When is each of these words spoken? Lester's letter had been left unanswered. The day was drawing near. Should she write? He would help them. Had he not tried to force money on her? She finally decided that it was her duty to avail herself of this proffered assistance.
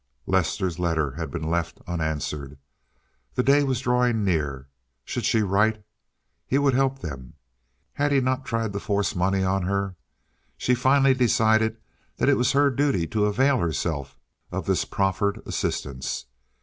Lester's 0.25 0.79
letter 0.79 1.11
had 1.11 1.29
been 1.29 1.43
left 1.43 1.79
unanswered. 1.85 2.57
The 3.35 3.43
day 3.43 3.61
was 3.63 3.81
drawing 3.81 4.23
near. 4.25 4.67
Should 5.05 5.25
she 5.25 5.43
write? 5.43 5.83
He 6.47 6.57
would 6.57 6.73
help 6.73 6.97
them. 7.01 7.35
Had 7.93 8.11
he 8.11 8.19
not 8.19 8.43
tried 8.43 8.73
to 8.73 8.79
force 8.79 9.15
money 9.15 9.43
on 9.43 9.61
her? 9.61 9.95
She 10.57 10.73
finally 10.73 11.13
decided 11.13 11.77
that 12.17 12.29
it 12.29 12.33
was 12.35 12.53
her 12.53 12.71
duty 12.71 13.05
to 13.09 13.25
avail 13.27 13.59
herself 13.59 14.17
of 14.51 14.65
this 14.65 14.85
proffered 14.85 15.39
assistance. 15.45 16.25